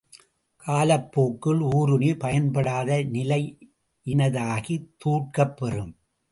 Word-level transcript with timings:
காலப் 0.65 1.11
போக்கில் 1.11 1.61
ஊருணி 1.75 2.15
பயன்படாத 2.15 2.97
நிலையினதாகித் 3.13 4.89
தூர்க்கப் 4.97 5.57
பெறும். 5.57 5.93